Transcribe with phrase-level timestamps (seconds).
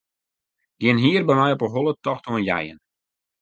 [0.79, 2.79] Gjin hier by my op 'e holle tocht oan jeien.